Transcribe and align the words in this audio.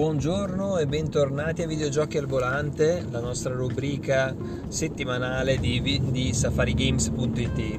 Buongiorno 0.00 0.78
e 0.78 0.86
bentornati 0.86 1.60
a 1.60 1.66
Videogiochi 1.66 2.16
al 2.16 2.24
Volante, 2.24 3.04
la 3.10 3.20
nostra 3.20 3.52
rubrica 3.52 4.34
settimanale 4.66 5.58
di, 5.58 6.00
di 6.02 6.32
safarigames.it. 6.32 7.78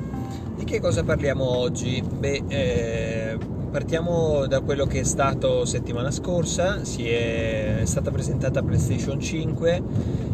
Di 0.55 0.63
che 0.63 0.79
cosa 0.79 1.03
parliamo 1.03 1.43
oggi? 1.57 1.99
Beh, 1.99 2.43
eh, 2.47 3.37
partiamo 3.71 4.45
da 4.45 4.59
quello 4.59 4.85
che 4.85 4.99
è 4.99 5.03
stato 5.03 5.65
settimana 5.65 6.11
scorsa, 6.11 6.79
è, 6.79 7.79
è, 7.79 7.85
stata 7.85 8.11
presentata 8.11 8.61
PlayStation 8.61 9.19
5, 9.19 9.81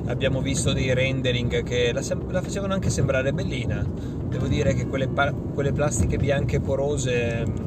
abbiamo 0.08 0.41
visto 0.41 0.73
dei 0.73 0.94
rendering 0.94 1.63
che 1.63 1.94
la, 1.94 2.02
la 2.27 2.41
facevano 2.41 2.73
anche 2.73 2.90
sembrare 2.90 3.31
bellina. 3.31 3.81
Devo 4.27 4.48
dire 4.48 4.73
che 4.73 4.88
quelle, 4.88 5.09
quelle 5.54 5.72
plastiche 5.72 6.17
bianche 6.17 6.59
porose 6.59 7.66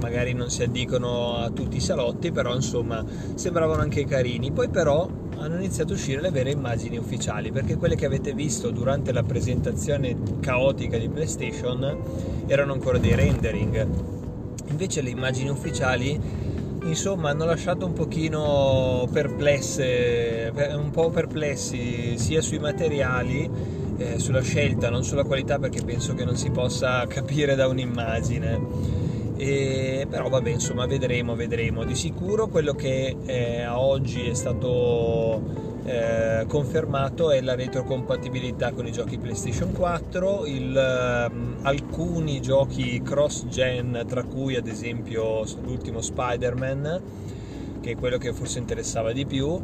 magari 0.00 0.32
non 0.32 0.50
si 0.50 0.62
addicono 0.62 1.36
a 1.36 1.50
tutti 1.50 1.76
i 1.76 1.80
salotti, 1.80 2.32
però 2.32 2.54
insomma 2.54 3.04
sembravano 3.34 3.82
anche 3.82 4.04
carini. 4.04 4.50
Poi 4.52 4.68
però 4.68 5.08
hanno 5.38 5.56
iniziato 5.56 5.92
a 5.92 5.96
uscire 5.96 6.20
le 6.20 6.30
vere 6.30 6.50
immagini 6.50 6.98
ufficiali, 6.98 7.50
perché 7.52 7.76
quelle 7.76 7.96
che 7.96 8.06
avete 8.06 8.32
visto 8.32 8.70
durante 8.70 9.12
la 9.12 9.22
presentazione 9.22 10.16
caotica 10.40 10.98
di 10.98 11.08
PlayStation 11.08 12.44
erano 12.46 12.72
ancora 12.72 12.98
dei 12.98 13.14
rendering. 13.14 13.86
Invece 14.68 15.02
le 15.02 15.10
immagini 15.10 15.48
ufficiali 15.48 16.48
insomma 16.82 17.30
hanno 17.30 17.44
lasciato 17.44 17.84
un 17.84 17.92
pochino 17.92 19.06
perplesse, 19.12 20.52
un 20.76 20.90
po' 20.90 21.10
perplessi 21.10 22.16
sia 22.16 22.40
sui 22.40 22.58
materiali, 22.58 23.48
eh, 23.96 24.18
sulla 24.18 24.42
scelta, 24.42 24.88
non 24.88 25.04
sulla 25.04 25.24
qualità 25.24 25.58
perché 25.58 25.82
penso 25.82 26.14
che 26.14 26.24
non 26.24 26.36
si 26.36 26.50
possa 26.50 27.06
capire 27.06 27.54
da 27.54 27.66
un'immagine. 27.66 29.08
E, 29.40 30.06
però 30.06 30.28
vabbè 30.28 30.50
insomma 30.50 30.84
vedremo 30.84 31.34
vedremo. 31.34 31.84
Di 31.84 31.94
sicuro 31.94 32.48
quello 32.48 32.74
che 32.74 33.16
eh, 33.24 33.66
oggi 33.68 34.28
è 34.28 34.34
stato 34.34 35.80
eh, 35.86 36.44
confermato 36.46 37.30
è 37.30 37.40
la 37.40 37.54
retrocompatibilità 37.54 38.72
con 38.72 38.86
i 38.86 38.92
giochi 38.92 39.16
PlayStation 39.16 39.72
4 39.72 40.44
il, 40.44 41.28
um, 41.30 41.56
alcuni 41.62 42.42
giochi 42.42 43.00
cross 43.02 43.46
gen 43.46 44.04
tra 44.06 44.24
cui 44.24 44.56
ad 44.56 44.66
esempio 44.66 45.42
l'ultimo 45.62 46.02
Spider-Man 46.02 47.00
che 47.80 47.92
è 47.92 47.96
quello 47.96 48.18
che 48.18 48.34
forse 48.34 48.58
interessava 48.58 49.12
di 49.12 49.24
più. 49.24 49.58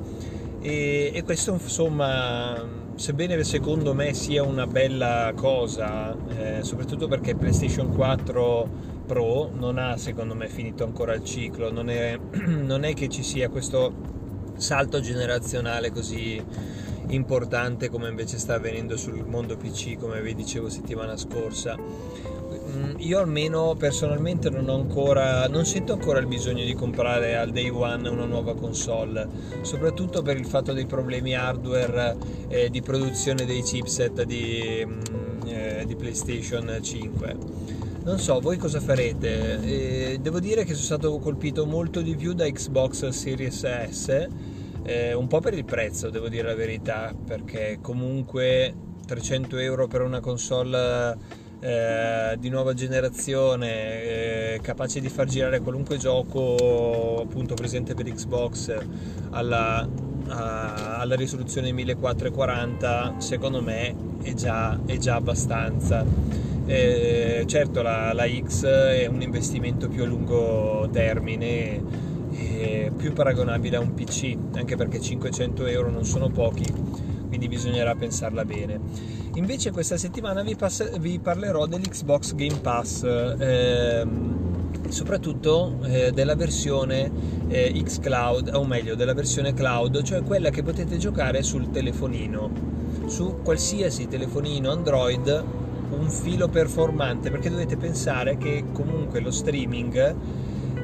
E, 0.63 1.11
e 1.13 1.23
questo 1.23 1.53
insomma 1.53 2.67
sebbene 2.95 3.45
secondo 3.45 3.93
me 3.93 4.15
sia 4.15 4.43
una 4.43 4.67
bella 4.67 5.35
cosa 5.37 6.17
eh, 6.29 6.63
soprattutto 6.63 7.09
perché 7.09 7.35
PlayStation 7.35 7.95
4 7.95 8.95
Pro 9.07 9.51
non 9.55 9.79
ha 9.79 9.97
secondo 9.97 10.35
me 10.35 10.49
finito 10.49 10.85
ancora 10.85 11.15
il 11.15 11.25
ciclo, 11.25 11.71
non 11.71 11.89
è, 11.89 12.19
non 12.45 12.85
è 12.85 12.93
che 12.93 13.09
ci 13.09 13.23
sia 13.23 13.49
questo 13.49 13.93
salto 14.57 15.01
generazionale 15.01 15.91
così 15.91 16.43
importante 17.09 17.89
come 17.89 18.09
invece 18.09 18.39
sta 18.39 18.55
avvenendo 18.55 18.97
sul 18.97 19.25
mondo 19.25 19.57
PC, 19.57 19.97
come 19.97 20.21
vi 20.21 20.35
dicevo 20.35 20.69
settimana 20.69 21.17
scorsa. 21.17 21.77
Mm, 21.77 22.95
io 22.99 23.19
almeno 23.19 23.75
personalmente 23.79 24.51
non, 24.51 24.69
ancora, 24.69 25.47
non 25.47 25.65
sento 25.65 25.93
ancora 25.93 26.19
il 26.19 26.27
bisogno 26.27 26.65
di 26.65 26.75
comprare 26.75 27.37
al 27.37 27.51
day 27.53 27.69
one 27.69 28.09
una 28.09 28.25
nuova 28.25 28.57
console, 28.57 29.29
soprattutto 29.61 30.23
per 30.23 30.37
il 30.37 30.47
fatto 30.47 30.73
dei 30.73 30.87
problemi 30.87 31.35
hardware 31.35 32.17
eh, 32.49 32.71
di 32.71 32.83
produzione 32.83 33.45
dei 33.45 33.63
chipset 33.63 34.25
di, 34.25 34.85
mm, 34.85 35.01
eh, 35.47 35.85
di 35.87 35.95
PlayStation 35.95 36.79
5 36.83 37.76
non 38.07 38.21
so, 38.21 38.39
voi 38.39 38.57
cosa 38.57 38.79
farete? 38.79 39.61
Eh, 39.63 40.19
devo 40.21 40.39
dire 40.39 40.63
che 40.63 40.75
sono 40.75 40.85
stato 40.85 41.19
colpito 41.19 41.67
molto 41.67 42.03
di 42.03 42.15
più 42.15 42.35
da 42.35 42.49
Xbox 42.49 43.09
Series 43.09 43.89
S, 43.91 44.29
eh, 44.85 45.13
un 45.13 45.27
po' 45.27 45.41
per 45.41 45.55
il 45.55 45.65
prezzo, 45.65 46.09
devo 46.09 46.29
dire 46.29 46.47
la 46.47 46.55
verità, 46.55 47.13
perché 47.13 47.79
comunque 47.83 48.73
300 49.05 49.59
euro 49.59 49.89
per 49.89 50.03
una 50.03 50.21
console 50.21 51.17
eh, 51.59 52.37
di 52.39 52.49
nuova 52.49 52.75
generazione, 52.75 54.03
eh, 54.05 54.61
capace 54.63 55.01
di 55.01 55.09
far 55.09 55.27
girare 55.27 55.59
qualunque 55.59 55.97
gioco 55.97 57.23
appunto 57.23 57.55
presente 57.55 57.95
per 57.95 58.09
Xbox 58.09 58.73
alla, 59.31 59.85
a, 60.29 60.99
alla 60.99 61.17
risoluzione 61.17 61.73
1440, 61.73 63.17
secondo 63.19 63.61
me 63.61 63.97
è 64.23 64.33
già, 64.33 64.79
è 64.87 64.97
già 64.97 65.17
abbastanza 65.17 66.46
eh, 66.67 67.45
certo 67.47 67.83
la, 67.83 68.13
la, 68.13 68.27
X 68.27 68.65
è 68.65 69.07
un 69.07 69.23
investimento 69.23 69.89
più 69.89 70.03
a 70.03 70.07
lungo 70.07 70.89
termine, 70.93 71.83
eh, 72.33 72.93
più 72.97 73.13
paragonabile 73.13 73.77
a 73.77 73.81
un 73.81 73.95
PC, 73.95 74.37
anche 74.55 74.77
perché 74.77 75.01
500 75.01 75.67
euro 75.67 75.91
non 75.91 76.05
sono 76.05 76.29
pochi, 76.29 76.65
quindi 77.29 77.49
bisognerà 77.49 77.95
pensarla 77.95 78.45
bene. 78.45 78.81
Invece 79.35 79.71
questa 79.71 79.97
settimana 79.97 80.43
vi, 80.43 80.57
pass- 80.57 80.99
vi 80.99 81.19
parlerò 81.19 81.67
dell'Xbox 81.67 82.35
Game 82.35 82.59
Pass. 82.61 83.03
Ehm, 83.39 84.45
soprattutto 84.89 85.79
eh, 85.83 86.13
della 86.13 86.37
versione 86.37 87.11
eh, 87.49 87.73
xCloud, 87.83 88.51
o 88.55 88.65
meglio 88.65 88.95
della 88.95 89.15
versione 89.15 89.53
cloud, 89.53 90.03
cioè 90.03 90.23
quella 90.23 90.51
che 90.51 90.63
potete 90.63 90.97
giocare 90.97 91.43
sul 91.43 91.71
telefonino, 91.71 92.51
su 93.07 93.39
qualsiasi 93.43 94.07
telefonino 94.09 94.71
Android 94.71 95.45
un 95.91 96.11
filo 96.11 96.49
performante 96.49 97.31
perché 97.31 97.51
dovete 97.51 97.77
pensare 97.77 98.37
che 98.37 98.65
comunque 98.73 99.21
lo 99.21 99.31
streaming 99.31 100.15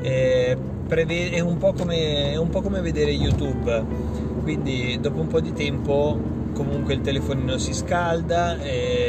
eh, 0.03 0.57
è, 1.31 1.41
un 1.41 1.57
come, 1.73 2.33
è, 2.33 2.37
un 2.37 2.49
po 2.51 2.61
come, 2.61 2.81
vedere 2.81 3.11
YouTube. 3.11 3.85
Quindi 4.43 4.99
dopo 5.01 5.21
un 5.21 5.29
po' 5.29 5.41
di 5.41 5.53
tempo 5.53 6.19
comunque 6.53 6.95
il 6.95 7.01
telefonino 7.01 7.57
si 7.57 7.73
scalda 7.73 8.59
e, 8.61 8.71
e 8.71 9.02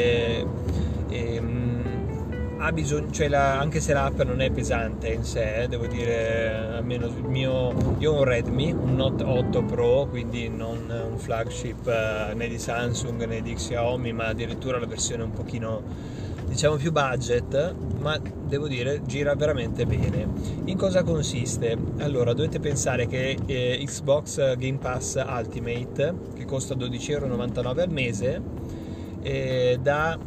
ha 2.66 2.72
bisogno, 2.72 3.12
cioè 3.12 3.28
la, 3.28 3.60
anche 3.60 3.82
se 3.82 3.92
l'app 3.92 4.22
non 4.22 4.40
è 4.40 4.50
pesante 4.50 5.10
in 5.10 5.26
sé, 5.26 5.66
devo 5.68 5.86
dire, 5.86 6.76
almeno 6.78 7.08
il 7.08 7.24
mio, 7.26 7.74
io 7.98 8.14
ho 8.14 8.20
un 8.20 8.24
Redmi, 8.24 8.72
un 8.72 8.96
Note 8.96 9.22
8 9.22 9.64
Pro, 9.64 10.08
quindi 10.10 10.48
non 10.48 10.90
un 10.90 11.18
flagship 11.18 11.86
eh, 11.88 12.34
né 12.34 12.48
di 12.48 12.58
Samsung 12.58 13.26
né 13.26 13.42
di 13.42 13.54
Xiaomi, 13.54 14.14
ma 14.14 14.28
addirittura 14.28 14.80
la 14.80 14.86
versione 14.86 15.24
un 15.24 15.32
pochino 15.32 15.82
diciamo 16.46 16.78
più 16.78 16.94
budget, 16.94 17.76
ma 18.00 18.18
devo 18.18 18.70
dire 18.70 19.02
gira 19.06 19.36
veramente 19.36 19.86
bene. 19.86 20.26
In 20.64 20.78
cosa 20.78 21.04
consiste? 21.04 21.78
Allora, 21.98 22.32
dovete 22.34 22.62
pensare 22.62 23.08
che 23.08 23.38
eh, 23.46 23.84
Xbox 23.84 24.56
Game 24.56 24.78
Pass 24.78 25.22
Ultimate, 25.28 26.14
che 26.34 26.46
costa 26.46 26.76
12,99€ 26.76 27.80
al 27.82 27.90
mese, 27.90 28.42
eh, 29.22 29.78
dà 29.82 30.18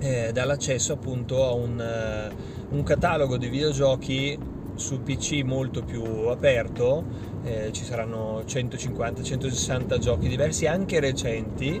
eh, 0.00 0.30
dà 0.32 0.44
l'accesso 0.44 0.92
appunto 0.92 1.44
a 1.44 1.52
un, 1.52 2.30
uh, 2.70 2.74
un, 2.74 2.82
catalogo 2.82 3.36
di 3.36 3.48
videogiochi 3.48 4.38
su 4.74 5.02
PC 5.02 5.42
molto 5.44 5.82
più 5.82 6.02
aperto, 6.28 7.04
eh, 7.44 7.70
ci 7.72 7.84
saranno 7.84 8.42
150-160 8.46 9.98
giochi 9.98 10.28
diversi, 10.28 10.66
anche 10.66 11.00
recenti, 11.00 11.80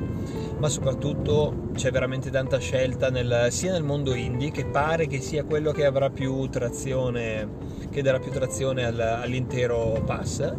ma 0.58 0.68
soprattutto 0.68 1.68
c'è 1.74 1.92
veramente 1.92 2.30
tanta 2.30 2.58
scelta 2.58 3.08
nel, 3.08 3.48
sia 3.50 3.72
nel 3.72 3.84
mondo 3.84 4.14
indie 4.14 4.50
che 4.50 4.66
pare 4.66 5.06
che 5.06 5.20
sia 5.20 5.44
quello 5.44 5.70
che 5.70 5.84
avrà 5.84 6.10
più 6.10 6.48
trazione, 6.48 7.48
che 7.90 8.02
darà 8.02 8.18
più 8.18 8.32
trazione 8.32 8.84
al, 8.84 8.98
all'intero 8.98 10.02
pass. 10.04 10.52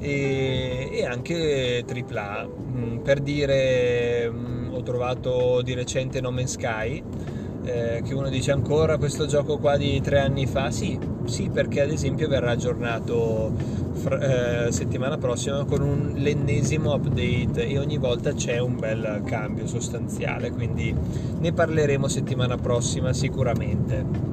E, 0.00 0.88
e 0.90 1.06
anche 1.06 1.84
AAA, 1.86 2.48
mm, 2.48 2.96
per 2.98 3.20
dire 3.20 4.28
mm, 4.28 4.61
ho 4.82 4.84
trovato 4.84 5.62
di 5.62 5.74
recente 5.74 6.20
No 6.20 6.32
Man's 6.32 6.52
Sky, 6.52 7.02
eh, 7.64 8.02
che 8.04 8.14
uno 8.14 8.28
dice 8.28 8.50
ancora 8.50 8.98
questo 8.98 9.26
gioco 9.26 9.58
qua 9.58 9.76
di 9.76 10.00
tre 10.00 10.18
anni 10.18 10.46
fa, 10.46 10.72
sì, 10.72 10.98
sì 11.24 11.48
perché 11.48 11.82
ad 11.82 11.90
esempio 11.90 12.28
verrà 12.28 12.50
aggiornato 12.50 13.52
fra, 13.92 14.66
eh, 14.66 14.72
settimana 14.72 15.18
prossima 15.18 15.64
con 15.64 15.82
un, 15.82 16.12
l'ennesimo 16.16 16.94
update 16.94 17.64
e 17.64 17.78
ogni 17.78 17.96
volta 17.96 18.32
c'è 18.32 18.58
un 18.58 18.76
bel 18.76 19.22
cambio 19.24 19.68
sostanziale, 19.68 20.50
quindi 20.50 20.92
ne 21.38 21.52
parleremo 21.52 22.08
settimana 22.08 22.56
prossima 22.56 23.12
sicuramente. 23.12 24.30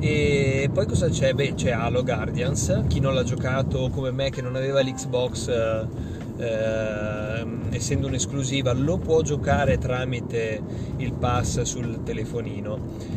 E 0.00 0.68
poi 0.72 0.86
cosa 0.86 1.08
c'è? 1.08 1.32
Beh, 1.32 1.54
c'è 1.54 1.70
Halo 1.70 2.02
Guardians, 2.02 2.82
chi 2.88 2.98
non 2.98 3.14
l'ha 3.14 3.24
giocato 3.24 3.88
come 3.90 4.10
me 4.10 4.30
che 4.30 4.42
non 4.42 4.56
aveva 4.56 4.80
l'Xbox 4.80 5.86
eh, 6.38 7.38
eh, 7.38 7.46
essendo 7.70 8.06
un'esclusiva 8.06 8.72
lo 8.72 8.98
può 8.98 9.22
giocare 9.22 9.78
tramite 9.78 10.60
il 10.96 11.12
pass 11.12 11.62
sul 11.62 12.02
telefonino. 12.02 13.16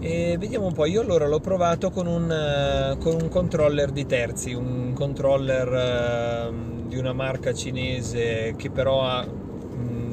E 0.00 0.36
vediamo 0.38 0.66
un 0.66 0.72
po' 0.72 0.86
io 0.86 1.00
allora 1.00 1.28
l'ho 1.28 1.38
provato 1.38 1.90
con 1.90 2.06
un, 2.06 2.24
uh, 2.24 2.98
con 2.98 3.14
un 3.20 3.28
controller 3.28 3.92
di 3.92 4.04
terzi 4.04 4.52
un 4.52 4.94
controller 4.94 6.50
uh, 6.50 6.88
di 6.88 6.98
una 6.98 7.12
marca 7.12 7.54
cinese 7.54 8.54
che 8.56 8.68
però 8.68 9.04
ha, 9.04 9.24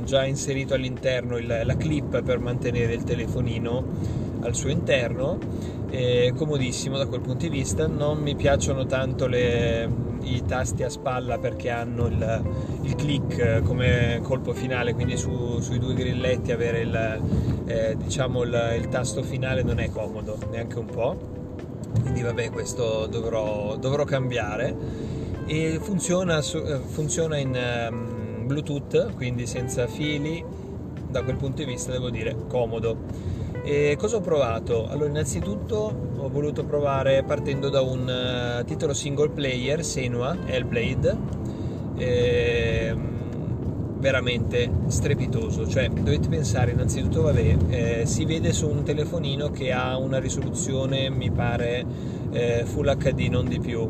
già 0.04 0.26
inserito 0.26 0.74
all'interno 0.74 1.38
il, 1.38 1.62
la 1.64 1.76
clip 1.76 2.24
per 2.24 2.40
mantenere 2.40 2.94
il 2.94 3.04
telefonino 3.04 3.84
al 4.42 4.56
suo 4.56 4.70
interno, 4.70 5.38
è 5.90 6.32
comodissimo 6.36 6.98
da 6.98 7.06
quel 7.06 7.22
punto 7.22 7.48
di 7.48 7.50
vista, 7.50 7.88
non 7.88 8.20
mi 8.20 8.36
piacciono 8.36 8.86
tanto 8.86 9.28
le, 9.28 9.90
i 10.22 10.44
tasti 10.46 10.84
a 10.84 10.90
spalla 10.90 11.38
perché 11.38 11.70
hanno 11.70 12.08
il, 12.08 12.44
il 12.82 12.96
click 12.96 13.64
come 13.64 14.20
colpo 14.24 14.54
finale, 14.54 14.94
quindi 14.94 15.18
su, 15.18 15.60
sui 15.60 15.80
due 15.80 15.94
grilletti 15.94 16.52
avere 16.52 16.82
il, 16.82 17.22
eh, 17.66 17.98
diciamo 17.98 18.44
il, 18.44 18.76
il 18.78 18.88
tasto 18.90 19.24
finale 19.24 19.64
non 19.64 19.80
è 19.80 19.90
comodo 19.90 20.38
neanche 20.52 20.78
un 20.78 20.86
po' 20.86 21.38
quindi 22.02 22.22
vabbè 22.22 22.50
questo 22.52 23.08
dovrò, 23.08 23.76
dovrò 23.78 24.04
cambiare. 24.04 24.76
E 25.46 25.80
funziona, 25.82 26.40
eh, 26.40 26.80
funziona 26.86 27.38
in 27.38 27.58
um, 27.92 28.46
bluetooth 28.46 29.14
quindi 29.16 29.48
senza 29.48 29.88
fili 29.88 30.44
da 31.10 31.24
quel 31.24 31.38
punto 31.38 31.64
di 31.64 31.66
vista 31.66 31.92
devo 31.92 32.12
dire 32.12 32.36
comodo 32.48 32.98
e 33.70 33.98
cosa 33.98 34.16
ho 34.16 34.22
provato? 34.22 34.88
Allora 34.88 35.10
innanzitutto 35.10 35.94
ho 36.18 36.28
voluto 36.30 36.66
provare 36.66 37.22
partendo 37.22 37.70
da 37.70 37.82
un 37.82 38.62
uh, 38.62 38.66
titolo 38.66 38.96
single 38.96 39.30
player 39.30 39.86
Senua 39.86 40.36
Hellblade 40.44 41.18
e, 41.96 42.96
veramente 44.00 44.72
strepitoso 44.88 45.68
cioè 45.68 45.88
dovete 45.90 46.30
pensare 46.30 46.72
innanzitutto 46.72 47.22
vabbè 47.22 47.58
eh, 47.68 48.06
si 48.08 48.26
vede 48.26 48.54
su 48.54 48.68
un 48.68 48.84
telefonino 48.84 49.52
che 49.52 49.72
ha 49.72 49.98
una 49.98 50.18
risoluzione 50.18 51.12
mi 51.12 51.30
pare 51.30 51.86
eh, 52.32 52.64
full 52.66 52.92
HD 52.98 53.28
non 53.30 53.48
di 53.48 53.60
più 53.60 53.88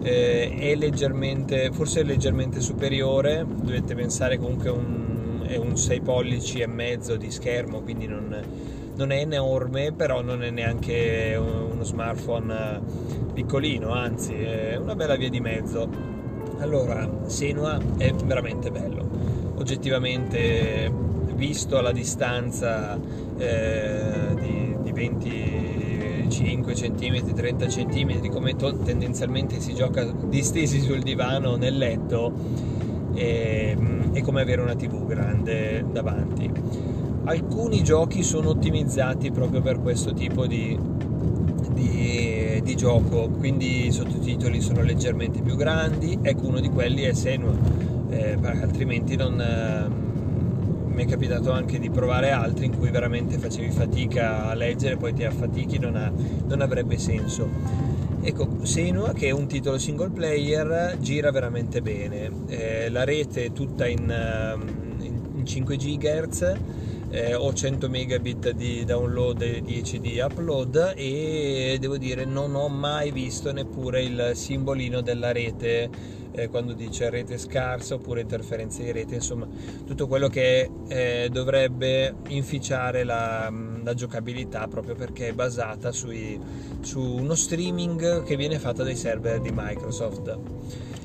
eh, 0.00 0.54
è 0.56 0.74
leggermente 0.74 1.70
forse 1.72 2.00
è 2.00 2.04
leggermente 2.04 2.60
superiore 2.60 3.44
dovete 3.46 3.94
pensare 3.94 4.38
comunque 4.38 4.70
un, 4.70 5.42
è 5.44 5.56
un 5.56 5.76
6 5.76 6.00
pollici 6.00 6.60
e 6.60 6.66
mezzo 6.66 7.16
di 7.16 7.30
schermo 7.30 7.80
quindi 7.80 8.06
non, 8.06 8.76
non 8.98 9.12
è 9.12 9.20
enorme 9.20 9.92
però 9.92 10.20
non 10.20 10.42
è 10.42 10.50
neanche 10.50 11.38
uno 11.38 11.84
smartphone 11.84 12.80
piccolino 13.32 13.92
anzi 13.92 14.34
è 14.34 14.76
una 14.76 14.94
bella 14.94 15.16
via 15.16 15.30
di 15.30 15.40
mezzo 15.40 15.88
allora 16.58 17.08
Senua 17.26 17.78
è 17.96 18.12
veramente 18.12 18.70
bello 18.70 19.08
oggettivamente 19.54 21.06
visto 21.38 21.78
alla 21.78 21.92
distanza 21.92 22.98
eh, 23.38 24.34
di, 24.34 24.76
di 24.82 24.92
25 24.92 26.74
cm, 26.74 27.32
30 27.32 27.66
cm, 27.66 28.28
come 28.28 28.56
to- 28.56 28.76
tendenzialmente 28.78 29.60
si 29.60 29.72
gioca 29.72 30.04
distesi 30.04 30.80
sul 30.80 31.00
divano 31.02 31.54
nel 31.54 31.78
letto, 31.78 32.32
e, 33.14 33.76
è 34.12 34.20
come 34.20 34.40
avere 34.40 34.62
una 34.62 34.74
TV 34.74 35.06
grande 35.06 35.84
davanti. 35.90 36.87
Alcuni 37.28 37.82
giochi 37.82 38.22
sono 38.22 38.48
ottimizzati 38.48 39.30
proprio 39.30 39.60
per 39.60 39.80
questo 39.80 40.14
tipo 40.14 40.46
di, 40.46 40.78
di, 41.74 42.60
di 42.64 42.74
gioco, 42.74 43.28
quindi 43.28 43.86
i 43.86 43.92
sottotitoli 43.92 44.62
sono 44.62 44.80
leggermente 44.80 45.42
più 45.42 45.54
grandi, 45.54 46.18
ecco 46.22 46.46
uno 46.46 46.58
di 46.58 46.70
quelli 46.70 47.02
è 47.02 47.12
Senua 47.12 47.88
eh, 48.08 48.38
altrimenti 48.42 49.16
non, 49.16 49.38
eh, 49.40 49.88
mi 50.94 51.04
è 51.04 51.06
capitato 51.06 51.52
anche 51.52 51.78
di 51.78 51.90
provare 51.90 52.30
altri 52.30 52.64
in 52.64 52.76
cui 52.76 52.90
veramente 52.90 53.38
facevi 53.38 53.70
fatica 53.70 54.48
a 54.48 54.54
leggere, 54.54 54.96
poi 54.96 55.12
ti 55.12 55.24
affatichi, 55.24 55.78
non, 55.78 55.96
ha, 55.96 56.10
non 56.46 56.60
avrebbe 56.62 56.98
senso. 56.98 57.46
Ecco, 58.20 58.64
Senua, 58.64 59.12
che 59.12 59.28
è 59.28 59.30
un 59.30 59.46
titolo 59.46 59.78
single 59.78 60.10
player, 60.10 60.96
gira 60.98 61.30
veramente 61.30 61.82
bene. 61.82 62.30
Eh, 62.46 62.88
la 62.90 63.04
rete 63.04 63.44
è 63.44 63.52
tutta 63.52 63.86
in, 63.86 64.10
ehm, 64.10 64.62
in 65.36 65.46
5 65.46 65.76
GHz, 65.76 66.56
eh, 67.10 67.34
ho 67.34 67.52
100 67.52 67.88
megabit 67.88 68.50
di 68.50 68.84
download 68.84 69.40
e 69.42 69.62
10 69.62 70.00
di 70.00 70.18
upload 70.18 70.94
e 70.96 71.76
devo 71.80 71.96
dire 71.96 72.24
non 72.24 72.54
ho 72.54 72.68
mai 72.68 73.10
visto 73.10 73.52
neppure 73.52 74.02
il 74.02 74.32
simbolino 74.34 75.00
della 75.00 75.32
rete 75.32 76.16
eh, 76.32 76.48
quando 76.48 76.72
dice 76.72 77.10
rete 77.10 77.38
scarsa 77.38 77.94
oppure 77.94 78.20
interferenze 78.20 78.84
di 78.84 78.92
rete, 78.92 79.16
insomma 79.16 79.46
tutto 79.86 80.06
quello 80.06 80.28
che 80.28 80.70
eh, 80.88 81.28
dovrebbe 81.30 82.14
inficiare 82.28 83.04
la, 83.04 83.52
la, 83.82 83.94
giocabilità 83.94 84.68
proprio 84.68 84.94
perché 84.94 85.28
è 85.28 85.32
basata 85.32 85.90
sui, 85.90 86.38
su 86.80 87.00
uno 87.00 87.34
streaming 87.34 88.22
che 88.22 88.36
viene 88.36 88.58
fatto 88.58 88.82
dai 88.82 88.96
server 88.96 89.40
di 89.40 89.50
Microsoft. 89.52 90.38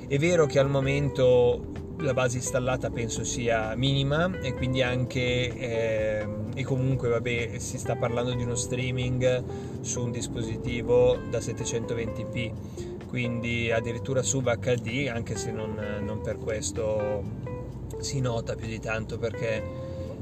È 0.07 0.17
vero 0.17 0.45
che 0.45 0.59
al 0.59 0.69
momento 0.69 1.82
la 1.99 2.13
base 2.13 2.37
installata 2.37 2.89
penso 2.89 3.23
sia 3.23 3.75
minima 3.75 4.39
e 4.41 4.53
quindi 4.53 4.81
anche 4.81 5.47
eh, 5.55 6.27
e 6.55 6.63
comunque 6.63 7.09
vabbè 7.09 7.57
si 7.59 7.77
sta 7.77 7.95
parlando 7.95 8.33
di 8.33 8.43
uno 8.43 8.55
streaming 8.55 9.43
su 9.81 10.01
un 10.01 10.11
dispositivo 10.11 11.17
da 11.29 11.37
720p 11.37 12.51
quindi 13.13 13.71
addirittura 13.71 14.23
sub 14.23 14.51
HD, 14.57 15.07
anche 15.07 15.35
se 15.35 15.51
non, 15.51 15.79
non 16.03 16.21
per 16.21 16.39
questo 16.39 17.21
si 17.99 18.19
nota 18.19 18.55
più 18.55 18.65
di 18.65 18.79
tanto 18.79 19.19
perché 19.19 19.61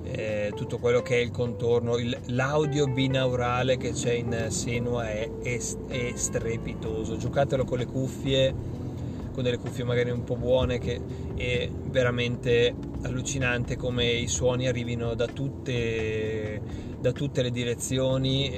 eh, 0.03 0.51
tutto 0.55 0.77
quello 0.77 1.01
che 1.01 1.15
è 1.15 1.19
il 1.19 1.31
contorno, 1.31 1.95
il, 1.97 2.17
l'audio 2.25 2.87
binaurale 2.87 3.77
che 3.77 3.91
c'è 3.91 4.11
in 4.11 4.47
Senua 4.49 5.09
è, 5.09 5.29
è, 5.41 5.59
è, 5.87 6.11
strepitoso. 6.15 7.15
Giocatelo 7.15 7.63
con 7.63 7.77
le 7.77 7.85
cuffie, 7.85 8.53
con 9.31 9.43
delle 9.43 9.57
cuffie 9.57 9.83
magari 9.83 10.09
un 10.11 10.23
po' 10.23 10.35
buone, 10.35 10.79
che 10.79 10.99
è 11.35 11.69
veramente 11.89 12.73
allucinante 13.03 13.75
come 13.77 14.05
i 14.05 14.27
suoni 14.27 14.67
arrivino 14.67 15.13
da 15.13 15.27
tutte, 15.27 16.61
da 16.99 17.11
tutte 17.11 17.41
le 17.41 17.51
direzioni, 17.51 18.51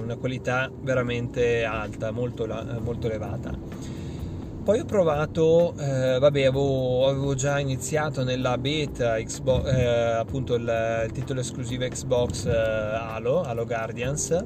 una 0.00 0.16
qualità 0.16 0.70
veramente 0.80 1.64
alta, 1.64 2.10
molto, 2.10 2.46
molto 2.80 3.06
elevata. 3.06 3.94
Poi 4.64 4.80
ho 4.80 4.86
provato, 4.86 5.74
eh, 5.76 6.18
vabbè, 6.18 6.44
avevo, 6.44 7.06
avevo, 7.06 7.34
già 7.34 7.58
iniziato 7.58 8.24
nella 8.24 8.56
beta 8.56 9.16
Xbox, 9.16 9.66
eh, 9.66 9.84
appunto 9.84 10.54
il, 10.54 11.02
il, 11.04 11.12
titolo 11.12 11.40
esclusivo 11.40 11.86
Xbox 11.86 12.46
eh, 12.46 12.50
Halo, 12.50 13.42
Halo 13.42 13.66
Guardians. 13.66 14.42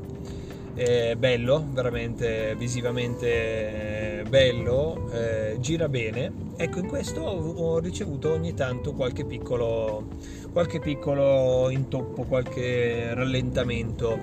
bello, 1.16 1.64
veramente 1.72 2.56
visivamente 2.56 3.97
bello, 4.28 5.10
eh, 5.12 5.56
gira 5.60 5.88
bene. 5.88 6.30
Ecco, 6.56 6.78
in 6.80 6.86
questo 6.86 7.20
ho, 7.20 7.78
ricevuto 7.78 8.32
ogni 8.32 8.54
tanto 8.54 8.92
qualche 8.92 9.24
piccolo, 9.24 10.06
qualche 10.52 10.80
piccolo 10.80 11.70
intoppo, 11.70 12.24
qualche 12.24 13.14
rallentamento. 13.14 14.18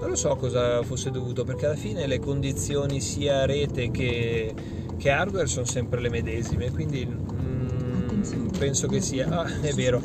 Non 0.00 0.10
lo 0.10 0.16
so 0.16 0.34
cosa 0.36 0.82
fosse 0.82 1.10
dovuto, 1.10 1.44
perché 1.44 1.66
alla 1.66 1.76
fine 1.76 2.06
le 2.06 2.18
condizioni 2.18 3.00
sia 3.00 3.44
rete 3.44 3.90
che 3.90 4.54
che 5.00 5.08
hardware 5.10 5.46
sono 5.46 5.64
sempre 5.64 5.98
le 5.98 6.10
medesime, 6.10 6.70
quindi 6.70 7.06
mm, 7.06 8.48
penso 8.58 8.86
che 8.86 9.00
sia... 9.00 9.26
Ah, 9.30 9.60
è 9.62 9.72
vero, 9.72 10.02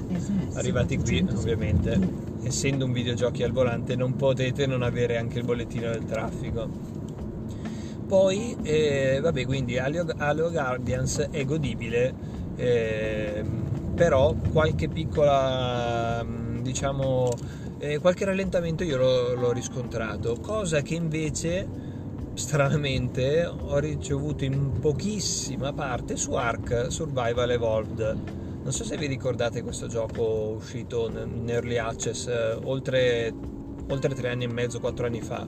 arrivati 0.53 0.97
qui 0.97 1.19
ovviamente, 1.29 1.99
essendo 2.43 2.85
un 2.85 2.93
videogiochi 2.93 3.43
al 3.43 3.51
volante 3.51 3.97
non 3.97 4.15
potete 4.15 4.65
non 4.65 4.83
avere 4.83 5.17
anche 5.17 5.39
il 5.39 5.43
bollettino 5.43 5.91
del 5.91 6.05
traffico. 6.05 6.94
Poi, 8.07 8.55
eh, 8.61 9.19
vabbè, 9.19 9.45
quindi 9.45 9.77
Halo, 9.79 10.51
Guardians 10.51 11.19
è 11.31 11.43
godibile, 11.43 12.13
eh, 12.55 13.43
però 13.95 14.35
qualche 14.51 14.89
piccola, 14.89 16.23
mm, 16.23 16.59
diciamo, 16.59 17.39
eh, 17.79 17.97
qualche 17.99 18.25
rallentamento 18.25 18.83
io 18.83 18.97
l'ho, 18.97 19.33
l'ho 19.33 19.51
riscontrato, 19.51 20.37
cosa 20.39 20.81
che 20.81 20.93
invece 20.93 21.67
stranamente 22.35 23.45
ho 23.45 23.77
ricevuto 23.79 24.43
in 24.45 24.77
pochissima 24.79 25.73
parte 25.73 26.15
su 26.15 26.33
Ark 26.33 26.91
Survival 26.91 27.49
Evolved. 27.51 27.99
Non 28.61 28.71
so 28.73 28.83
se 28.83 28.97
vi 28.97 29.07
ricordate 29.07 29.61
questo 29.63 29.87
gioco 29.87 30.49
uscito 30.55 31.07
in 31.09 31.49
early 31.49 31.77
access 31.77 32.27
eh, 32.27 32.57
oltre, 32.63 33.31
oltre 33.87 34.13
tre 34.13 34.29
anni 34.29 34.43
e 34.43 34.47
mezzo, 34.47 34.79
quattro 34.79 35.05
anni 35.07 35.21
fa. 35.21 35.47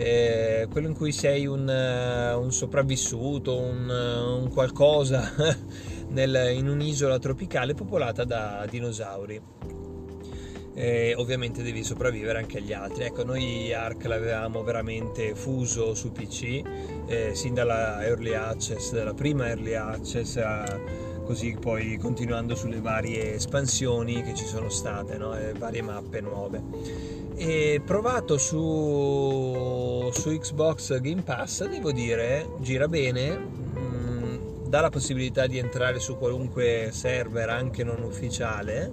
Eh, 0.00 0.68
quello 0.70 0.86
in 0.86 0.94
cui 0.94 1.10
sei 1.10 1.46
un, 1.46 1.68
eh, 1.68 2.32
un 2.32 2.52
sopravvissuto, 2.52 3.58
un, 3.58 3.90
eh, 3.90 4.42
un 4.42 4.48
qualcosa 4.48 5.34
nel, 6.10 6.52
in 6.54 6.68
un'isola 6.68 7.18
tropicale 7.18 7.74
popolata 7.74 8.22
da 8.22 8.64
dinosauri 8.70 9.42
eh, 10.78 11.12
ovviamente 11.16 11.64
devi 11.64 11.82
sopravvivere 11.82 12.38
anche 12.38 12.58
agli 12.58 12.72
altri. 12.72 13.02
Ecco, 13.02 13.24
noi 13.24 13.72
Ark 13.72 14.04
l'avevamo 14.04 14.62
veramente 14.62 15.34
fuso 15.34 15.92
su 15.94 16.12
PC, 16.12 16.62
eh, 17.06 17.34
sin 17.34 17.52
dalla 17.52 18.04
early 18.06 18.34
access, 18.34 18.92
dalla 18.92 19.12
prima 19.12 19.48
early 19.48 19.74
access, 19.74 20.36
a, 20.36 20.62
così 21.28 21.54
poi 21.60 21.98
continuando 21.98 22.54
sulle 22.54 22.80
varie 22.80 23.34
espansioni 23.34 24.22
che 24.22 24.32
ci 24.32 24.46
sono 24.46 24.70
state, 24.70 25.18
no? 25.18 25.36
varie 25.58 25.82
mappe 25.82 26.22
nuove. 26.22 26.62
E 27.36 27.82
provato 27.84 28.38
su, 28.38 30.08
su 30.10 30.30
Xbox 30.30 30.98
Game 31.00 31.20
Pass, 31.20 31.68
devo 31.68 31.92
dire, 31.92 32.48
gira 32.60 32.88
bene, 32.88 33.36
mm, 33.36 34.36
dà 34.68 34.80
la 34.80 34.88
possibilità 34.88 35.46
di 35.46 35.58
entrare 35.58 36.00
su 36.00 36.16
qualunque 36.16 36.88
server 36.92 37.50
anche 37.50 37.84
non 37.84 38.02
ufficiale 38.02 38.90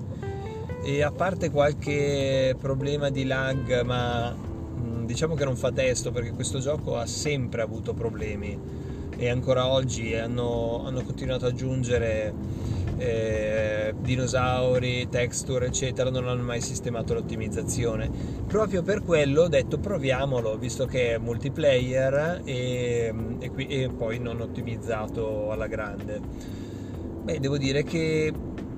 e 0.84 1.04
a 1.04 1.12
parte 1.12 1.50
qualche 1.50 2.54
problema 2.60 3.10
di 3.10 3.24
lag, 3.24 3.82
ma 3.84 4.36
mm, 4.36 5.06
diciamo 5.06 5.36
che 5.36 5.46
non 5.46 5.56
fa 5.56 5.72
testo 5.72 6.12
perché 6.12 6.32
questo 6.32 6.60
gioco 6.60 6.98
ha 6.98 7.06
sempre 7.06 7.62
avuto 7.62 7.94
problemi 7.94 8.85
e 9.18 9.30
ancora 9.30 9.68
oggi 9.68 10.14
hanno, 10.16 10.84
hanno 10.86 11.02
continuato 11.04 11.46
ad 11.46 11.54
aggiungere 11.54 12.34
eh, 12.98 13.94
dinosauri, 14.00 15.08
texture, 15.10 15.68
eccetera, 15.68 16.10
non 16.10 16.28
hanno 16.28 16.44
mai 16.44 16.62
sistemato 16.62 17.14
l'ottimizzazione. 17.14 18.10
Proprio 18.48 18.84
per 18.84 19.04
quello 19.04 19.44
ho 19.44 19.48
detto 19.48 19.78
proviamolo, 19.78 20.58
visto 20.58 20.86
che 20.86 21.16
è 21.16 21.18
multiplayer 21.18 22.42
e, 22.44 23.14
e, 23.40 23.50
qui, 23.50 23.68
e 23.68 23.90
poi 23.90 24.20
non 24.20 24.40
ottimizzato 24.42 25.52
alla 25.52 25.68
grande. 25.68 26.22
Beh, 27.24 27.40
devo 27.40 27.58
dire 27.58 27.84
che 27.84 28.32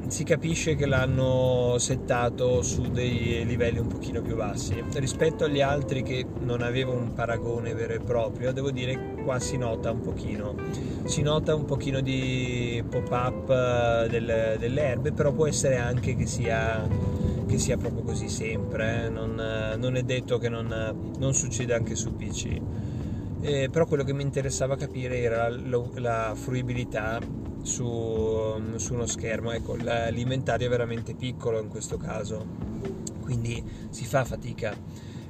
si 0.07 0.23
capisce 0.23 0.75
che 0.75 0.85
l'hanno 0.85 1.75
settato 1.79 2.61
su 2.61 2.83
dei 2.89 3.45
livelli 3.45 3.79
un 3.79 3.87
pochino 3.87 4.21
più 4.21 4.35
bassi. 4.35 4.81
Rispetto 4.93 5.43
agli 5.43 5.61
altri 5.61 6.01
che 6.01 6.25
non 6.39 6.61
avevo 6.61 6.93
un 6.93 7.13
paragone 7.13 7.73
vero 7.73 7.93
e 7.93 7.99
proprio 7.99 8.53
devo 8.53 8.71
dire 8.71 9.15
qua 9.23 9.39
si 9.39 9.57
nota 9.57 9.91
un 9.91 10.01
pochino. 10.01 10.55
Si 11.03 11.21
nota 11.21 11.55
un 11.55 11.65
pochino 11.65 11.99
di 12.01 12.83
pop 12.89 13.09
up 13.11 13.49
eh, 13.49 14.09
del, 14.09 14.55
delle 14.59 14.81
erbe 14.81 15.11
però 15.11 15.31
può 15.31 15.47
essere 15.47 15.77
anche 15.77 16.15
che 16.15 16.25
sia, 16.25 16.87
che 17.45 17.57
sia 17.57 17.77
proprio 17.77 18.03
così 18.03 18.29
sempre 18.29 19.05
eh? 19.05 19.09
non, 19.09 19.35
non, 19.77 19.95
è 19.95 20.03
detto 20.03 20.37
che 20.37 20.49
non, 20.49 21.13
non 21.17 21.33
succeda 21.33 21.75
anche 21.75 21.95
su 21.95 22.13
PC 22.15 22.59
eh, 23.39 23.69
però 23.71 23.85
quello 23.85 24.03
che 24.03 24.13
mi 24.13 24.23
interessava 24.23 24.75
capire 24.75 25.21
era 25.21 25.47
la, 25.49 25.81
la 25.95 26.33
fruibilità 26.35 27.21
su, 27.67 28.59
su 28.77 28.93
uno 28.93 29.05
schermo. 29.05 29.51
Ecco, 29.51 29.75
l'inventario 29.75 30.67
è 30.67 30.69
veramente 30.69 31.13
piccolo 31.13 31.61
in 31.61 31.67
questo 31.67 31.97
caso, 31.97 32.45
quindi 33.21 33.63
si 33.89 34.05
fa 34.05 34.23
fatica. 34.23 34.75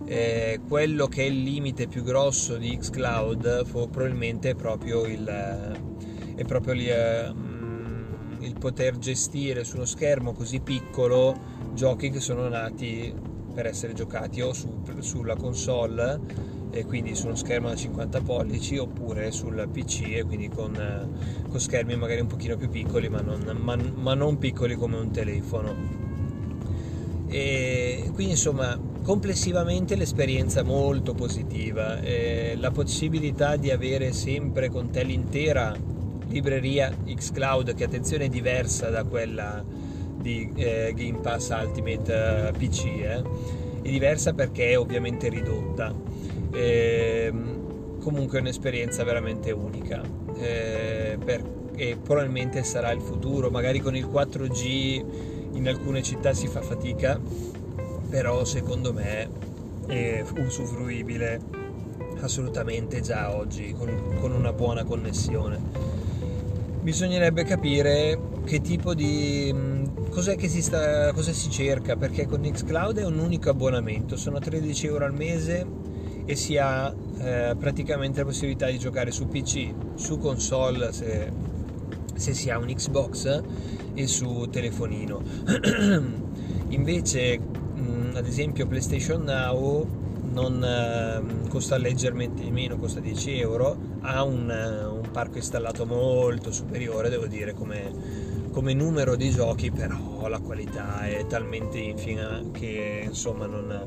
Eh, 0.06 0.62
quello 0.66 1.08
che 1.08 1.24
è 1.24 1.26
il 1.26 1.42
limite 1.42 1.88
più 1.88 2.04
grosso 2.04 2.56
di 2.56 2.78
xCloud 2.78 3.66
fu, 3.66 3.90
probabilmente 3.90 4.52
è 4.52 4.56
proprio 4.56 5.06
il, 5.06 5.26
è 6.36 6.46
proprio 6.46 6.74
il, 6.74 6.88
eh, 6.88 7.34
il 8.46 8.56
poter 8.58 8.98
gestire 8.98 9.66
su 9.66 9.76
uno 9.76 9.86
schermo 9.86 10.32
così 10.32 10.62
piccolo 10.62 11.36
giochi 11.74 12.10
che 12.10 12.22
sono 12.22 12.48
nati 12.48 13.14
per 13.54 13.66
essere 13.66 13.94
giocati 13.94 14.40
o 14.42 14.54
su, 14.54 14.82
sulla 15.00 15.36
console 15.36 16.56
e 16.78 16.86
quindi 16.86 17.16
su 17.16 17.26
uno 17.26 17.36
schermo 17.36 17.70
da 17.70 17.76
50 17.76 18.22
pollici 18.22 18.78
oppure 18.78 19.32
sul 19.32 19.68
PC 19.72 20.04
e 20.16 20.24
quindi 20.24 20.50
con, 20.50 20.76
eh, 20.76 21.50
con 21.50 21.60
schermi 21.60 21.96
magari 21.96 22.22
un 22.22 22.28
pochino 22.28 22.56
più 22.56 22.70
piccoli 22.70 23.10
ma 23.10 23.20
non, 23.22 23.58
ma, 23.62 23.76
ma 23.76 24.14
non 24.14 24.38
piccoli 24.38 24.76
come 24.76 24.98
un 24.98 25.12
telefono. 25.12 25.76
E 27.28 28.10
quindi 28.14 28.34
insomma 28.34 28.80
complessivamente 29.04 29.96
l'esperienza 29.96 30.64
molto 30.64 31.14
positiva 31.14 32.00
eh, 32.02 32.56
la 32.58 32.72
possibilità 32.72 33.56
di 33.56 33.72
avere 33.72 34.12
sempre 34.12 34.70
con 34.70 34.90
te 34.90 35.04
l'intera 35.04 35.74
libreria 36.28 36.94
xCloud 37.06 37.74
che 37.74 37.86
attenzione 37.86 38.26
è 38.26 38.30
diversa 38.30 38.90
da 38.90 39.04
quella 39.04 39.64
di 40.20 40.52
eh, 40.56 40.94
Game 40.96 41.20
Pass 41.20 41.50
Ultimate 41.50 42.50
eh, 42.50 42.52
PC 42.52 42.86
eh, 42.86 43.24
è 43.82 43.90
diversa 43.90 44.34
perché 44.34 44.72
è 44.72 44.78
ovviamente 44.78 45.30
ridotta 45.30 45.94
e, 46.52 47.26
ehm, 47.28 48.00
comunque 48.00 48.38
è 48.38 48.42
un'esperienza 48.42 49.04
veramente 49.04 49.52
unica. 49.52 50.02
Eh, 50.38 51.18
per, 51.24 51.44
e 51.76 51.98
probabilmente 52.02 52.64
sarà 52.64 52.92
il 52.92 53.02
futuro. 53.02 53.50
Magari 53.50 53.80
con 53.80 53.96
il 53.96 54.06
4G 54.06 55.04
in 55.54 55.68
alcune 55.68 56.04
città 56.04 56.34
si 56.34 56.48
fa 56.48 56.62
fatica 56.62 57.20
però 58.10 58.46
secondo 58.46 58.94
me 58.94 59.30
è 59.88 60.24
usufruibile 60.38 61.40
assolutamente 62.20 63.02
già 63.02 63.36
oggi 63.36 63.74
con, 63.78 64.18
con 64.20 64.32
una 64.32 64.54
buona 64.54 64.84
connessione. 64.84 65.60
Bisognerebbe 66.82 67.44
capire 67.44 68.18
che 68.46 68.62
tipo 68.62 68.94
di 68.94 69.54
cos'è 70.10 70.36
che 70.36 70.48
si 70.48 70.62
sta 70.62 71.12
cosa 71.12 71.32
si 71.34 71.50
cerca 71.50 71.96
perché 71.96 72.26
con 72.26 72.42
Xcloud 72.42 73.00
è 73.00 73.06
un 73.06 73.20
unico 73.20 73.50
abbonamento. 73.50 74.16
Sono 74.16 74.40
13 74.40 74.88
euro 74.88 75.06
al 75.06 75.14
mese 75.14 75.66
e 76.30 76.36
si 76.36 76.58
ha 76.58 76.94
eh, 77.20 77.56
praticamente 77.58 78.20
la 78.20 78.26
possibilità 78.26 78.68
di 78.68 78.78
giocare 78.78 79.12
su 79.12 79.30
PC, 79.30 79.74
su 79.96 80.18
console 80.18 80.92
se, 80.92 81.32
se 82.14 82.34
si 82.34 82.50
ha 82.50 82.58
un 82.58 82.66
Xbox 82.68 83.42
e 83.94 84.08
su 84.08 84.50
telefonino. 84.52 85.22
Invece, 86.68 87.40
mh, 87.40 87.80
mm, 87.80 88.16
ad 88.16 88.28
esempio, 88.28 88.68
PlayStation 88.68 89.24
Now 89.24 89.88
non 90.34 90.62
eh, 90.62 91.48
costa 91.48 91.78
leggermente 91.78 92.44
di 92.44 92.52
meno, 92.52 92.76
costa 92.76 93.00
10 93.00 93.40
euro, 93.40 93.78
ha 94.02 94.22
un, 94.24 94.50
un 94.50 95.10
parco 95.10 95.38
installato 95.38 95.86
molto 95.86 96.52
superiore, 96.52 97.08
devo 97.08 97.28
dire, 97.28 97.54
come, 97.54 97.90
come 98.52 98.74
numero 98.74 99.16
di 99.16 99.30
giochi, 99.30 99.72
però 99.72 100.28
la 100.28 100.40
qualità 100.40 101.08
è 101.08 101.26
talmente 101.26 101.78
infima 101.78 102.44
che 102.52 103.04
insomma 103.06 103.46
non 103.46 103.86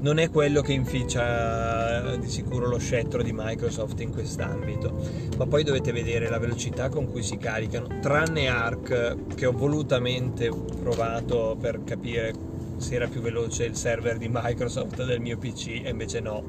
non 0.00 0.18
è 0.18 0.30
quello 0.30 0.60
che 0.60 0.72
inficia 0.72 2.16
di 2.16 2.28
sicuro 2.28 2.68
lo 2.68 2.78
scettro 2.78 3.22
di 3.22 3.32
Microsoft 3.34 4.00
in 4.00 4.12
quest'ambito, 4.12 4.94
ma 5.36 5.46
poi 5.46 5.64
dovete 5.64 5.92
vedere 5.92 6.28
la 6.28 6.38
velocità 6.38 6.88
con 6.88 7.10
cui 7.10 7.22
si 7.22 7.36
caricano, 7.36 7.98
tranne 8.00 8.48
Arc 8.48 9.34
che 9.34 9.46
ho 9.46 9.52
volutamente 9.52 10.50
provato 10.80 11.56
per 11.60 11.82
capire 11.82 12.32
se 12.76 12.94
era 12.94 13.08
più 13.08 13.20
veloce 13.20 13.64
il 13.64 13.74
server 13.74 14.18
di 14.18 14.28
Microsoft 14.30 15.04
del 15.04 15.20
mio 15.20 15.36
PC 15.36 15.80
e 15.82 15.90
invece 15.90 16.20
no, 16.20 16.44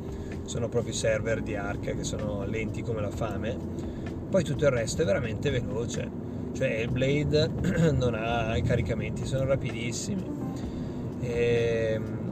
sono 0.46 0.70
proprio 0.70 0.94
i 0.94 0.96
server 0.96 1.42
di 1.42 1.56
Arc 1.56 1.96
che 1.96 2.04
sono 2.04 2.46
lenti 2.46 2.84
come 2.84 3.02
la 3.02 3.10
fame, 3.10 3.58
poi 4.30 4.44
tutto 4.44 4.66
il 4.66 4.72
resto 4.72 5.02
è 5.02 5.06
veramente 5.06 5.50
veloce, 5.50 6.08
cioè 6.54 6.68
il 6.68 6.90
Blade 6.90 7.50
non 7.98 8.14
ha 8.14 8.56
i 8.56 8.62
caricamenti, 8.62 9.26
sono 9.26 9.46
rapidissimi. 9.46 10.38
E 11.22 11.94
ehm, 11.96 12.29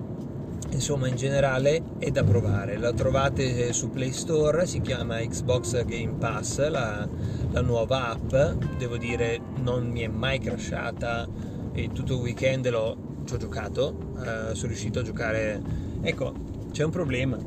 insomma 0.77 1.07
in 1.07 1.15
generale 1.15 1.81
è 1.97 2.11
da 2.11 2.23
provare. 2.23 2.77
La 2.77 2.93
trovate 2.93 3.73
su 3.73 3.89
Play 3.89 4.11
Store 4.11 4.67
si 4.67 4.79
chiama 4.79 5.17
Xbox 5.17 5.83
Game 5.85 6.13
Pass 6.19 6.69
la, 6.69 7.07
la 7.51 7.61
nuova 7.61 8.09
app. 8.09 8.33
Devo 8.77 8.97
dire 8.97 9.39
non 9.55 9.89
mi 9.89 10.01
è 10.01 10.07
mai 10.07 10.39
crashata 10.39 11.27
e 11.73 11.89
tutto 11.91 12.13
il 12.13 12.19
weekend 12.19 12.69
l'ho 12.69 13.05
ci 13.25 13.33
ho 13.33 13.37
giocato 13.37 14.13
eh, 14.21 14.55
sono 14.55 14.67
riuscito 14.67 14.99
a 14.99 15.03
giocare. 15.03 15.61
Ecco 16.01 16.33
c'è 16.71 16.83
un 16.83 16.91
problema. 16.91 17.37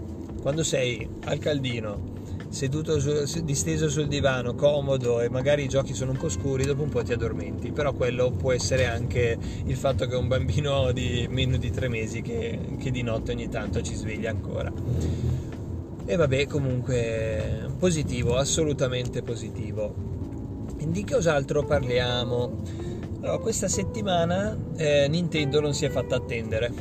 Quando 0.43 0.65
sei 0.65 1.09
al 1.27 1.39
caldino 1.39 2.10
seduto 2.51 2.99
su, 2.99 3.43
disteso 3.45 3.89
sul 3.89 4.09
divano, 4.09 4.55
comodo 4.55 5.21
e 5.21 5.31
magari 5.31 5.65
i 5.65 5.69
giochi 5.69 5.95
sono 5.95 6.11
un 6.11 6.17
po' 6.19 6.29
scuri, 6.29 6.65
dopo 6.65 6.83
un 6.83 6.89
po' 6.89 7.03
ti 7.03 7.13
addormenti. 7.13 7.71
Però 7.73 7.93
quello 7.93 8.33
può 8.33 8.53
essere 8.53 8.87
anche 8.87 9.39
il 9.65 9.77
fatto 9.77 10.07
che 10.07 10.17
un 10.17 10.29
bambino 10.29 10.91
di 10.93 11.27
meno 11.31 11.57
di 11.57 11.71
tre 11.71 11.89
mesi 11.89 12.21
che, 12.21 12.59
che 12.79 12.91
di 12.91 13.03
notte 13.03 13.33
ogni 13.33 13.49
tanto 13.49 13.81
ci 13.81 13.95
sveglia 13.95 14.31
ancora. 14.31 14.71
E 16.05 16.17
vabbè, 16.17 16.47
comunque 16.49 17.71
positivo, 17.79 18.37
assolutamente 18.37 19.23
positivo. 19.23 19.95
Di 20.77 21.05
che 21.05 21.15
cos'altro 21.15 21.65
parliamo? 21.65 22.63
Allora, 23.21 23.39
questa 23.39 23.69
settimana 23.69 24.57
eh, 24.77 25.07
Nintendo 25.09 25.61
non 25.61 25.73
si 25.73 25.85
è 25.85 25.89
fatta 25.89 26.17
attendere. 26.17 26.73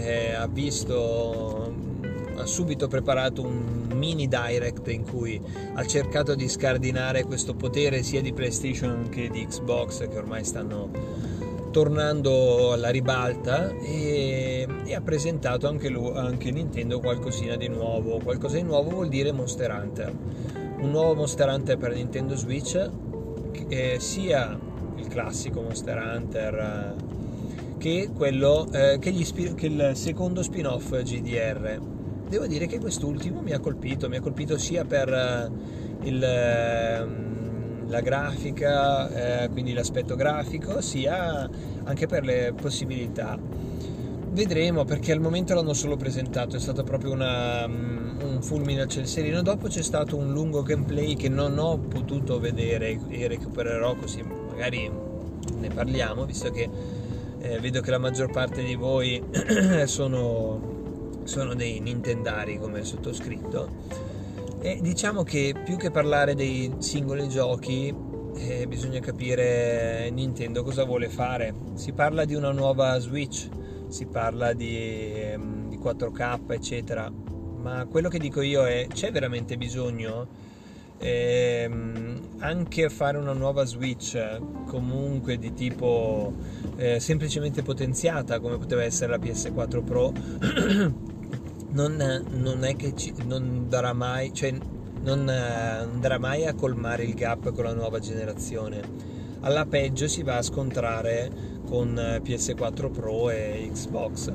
Eh, 0.00 0.32
ha 0.32 0.46
visto, 0.46 1.74
ha 2.36 2.46
subito 2.46 2.86
preparato 2.86 3.42
un 3.42 3.87
mini 4.08 4.26
direct 4.26 4.88
in 4.88 5.04
cui 5.04 5.40
ha 5.74 5.84
cercato 5.84 6.34
di 6.34 6.48
scardinare 6.48 7.24
questo 7.24 7.54
potere 7.54 8.02
sia 8.02 8.22
di 8.22 8.32
PlayStation 8.32 9.08
che 9.10 9.28
di 9.28 9.44
Xbox 9.44 10.08
che 10.08 10.16
ormai 10.16 10.44
stanno 10.44 10.90
tornando 11.70 12.72
alla 12.72 12.88
ribalta 12.88 13.68
e, 13.76 14.66
e 14.84 14.94
ha 14.94 15.00
presentato 15.02 15.68
anche, 15.68 15.90
lui, 15.90 16.10
anche 16.16 16.50
Nintendo 16.50 16.98
qualcosina 16.98 17.56
di 17.56 17.68
nuovo. 17.68 18.18
Qualcosa 18.18 18.56
di 18.56 18.62
nuovo 18.62 18.90
vuol 18.90 19.08
dire 19.08 19.30
Monster 19.32 19.70
Hunter. 19.70 20.12
Un 20.80 20.90
nuovo 20.90 21.14
Monster 21.14 21.50
Hunter 21.50 21.76
per 21.76 21.94
Nintendo 21.94 22.34
Switch, 22.34 22.90
eh, 23.68 23.96
sia 24.00 24.58
il 24.96 25.06
classico 25.08 25.60
Monster 25.60 25.98
Hunter 25.98 26.54
eh, 26.54 27.76
che, 27.76 28.10
quello, 28.16 28.66
eh, 28.72 28.96
che, 28.98 29.12
gli, 29.12 29.54
che 29.54 29.66
il 29.66 29.90
secondo 29.94 30.42
spin-off 30.42 30.96
GDR 31.02 31.96
devo 32.28 32.46
dire 32.46 32.66
che 32.66 32.78
quest'ultimo 32.78 33.40
mi 33.40 33.52
ha 33.52 33.58
colpito, 33.58 34.08
mi 34.08 34.16
ha 34.16 34.20
colpito 34.20 34.58
sia 34.58 34.84
per 34.84 35.08
eh, 35.08 35.50
il, 36.08 36.22
ehm, 36.22 37.88
la 37.88 38.00
grafica, 38.00 39.44
eh, 39.44 39.48
quindi 39.48 39.72
l'aspetto 39.72 40.14
grafico, 40.14 40.80
sia 40.80 41.48
anche 41.84 42.06
per 42.06 42.24
le 42.24 42.54
possibilità. 42.60 43.38
Vedremo 44.30 44.84
perché 44.84 45.12
al 45.12 45.20
momento 45.20 45.54
l'hanno 45.54 45.72
solo 45.72 45.96
presentato, 45.96 46.56
è 46.56 46.60
stato 46.60 46.84
proprio 46.84 47.12
una, 47.12 47.66
mm, 47.66 48.20
un 48.20 48.42
fulmine 48.42 48.82
al 48.82 48.88
ciel. 48.88 49.42
Dopo 49.42 49.68
c'è 49.68 49.82
stato 49.82 50.16
un 50.16 50.32
lungo 50.32 50.62
gameplay 50.62 51.16
che 51.16 51.28
non 51.28 51.58
ho 51.58 51.78
potuto 51.78 52.38
vedere 52.38 53.00
e 53.08 53.26
recupererò 53.26 53.94
così 53.96 54.22
magari 54.58 54.90
ne 55.58 55.68
parliamo, 55.68 56.24
visto 56.24 56.50
che 56.50 56.68
eh, 57.38 57.60
vedo 57.60 57.80
che 57.80 57.90
la 57.92 57.98
maggior 57.98 58.30
parte 58.32 58.64
di 58.64 58.74
voi 58.74 59.22
sono, 59.86 60.77
sono 61.28 61.54
dei 61.54 61.78
nintendari 61.78 62.58
come 62.58 62.82
sottoscritto 62.84 63.68
e 64.60 64.78
diciamo 64.80 65.22
che 65.22 65.54
più 65.62 65.76
che 65.76 65.90
parlare 65.90 66.34
dei 66.34 66.72
singoli 66.78 67.28
giochi 67.28 67.94
eh, 68.34 68.66
bisogna 68.66 68.98
capire 69.00 70.08
Nintendo 70.10 70.62
cosa 70.62 70.84
vuole 70.84 71.08
fare. 71.08 71.54
Si 71.74 71.92
parla 71.92 72.24
di 72.24 72.34
una 72.34 72.50
nuova 72.50 72.98
Switch, 72.98 73.48
si 73.88 74.06
parla 74.06 74.52
di, 74.54 75.12
ehm, 75.14 75.68
di 75.68 75.76
4K 75.76 76.38
eccetera, 76.48 77.10
ma 77.10 77.86
quello 77.86 78.08
che 78.08 78.18
dico 78.18 78.40
io 78.40 78.66
è 78.66 78.86
c'è 78.90 79.12
veramente 79.12 79.56
bisogno? 79.58 80.26
ehm, 80.98 82.20
anche 82.38 82.88
fare 82.88 83.18
una 83.18 83.32
nuova 83.32 83.64
Switch 83.64 84.18
comunque 84.66 85.38
di 85.38 85.54
tipo 85.54 86.32
eh, 86.76 87.00
semplicemente 87.00 87.62
potenziata 87.62 88.40
come 88.40 88.58
poteva 88.58 88.82
essere 88.82 89.12
la 89.12 89.18
PS4 89.18 89.84
Pro 89.84 90.12
non, 91.70 92.24
non 92.30 92.64
è 92.64 92.76
che 92.76 92.94
ci, 92.94 93.12
non 93.26 93.66
darà 93.68 93.92
mai 93.92 94.32
cioè 94.32 94.54
non 95.02 95.28
andrà 95.28 96.18
mai 96.18 96.46
a 96.46 96.54
colmare 96.54 97.04
il 97.04 97.14
gap 97.14 97.52
con 97.52 97.64
la 97.64 97.72
nuova 97.72 97.98
generazione. 97.98 98.80
Alla 99.40 99.64
peggio 99.64 100.08
si 100.08 100.22
va 100.22 100.36
a 100.36 100.42
scontrare 100.42 101.30
con 101.66 101.94
PS4 101.94 102.90
Pro 102.90 103.30
e 103.30 103.70
Xbox. 103.72 104.32